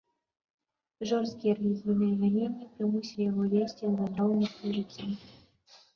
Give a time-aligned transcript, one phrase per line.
[1.09, 5.05] Жорсткія рэлігійныя ганенні прымусілі яго весці вандроўніцкае жыццё.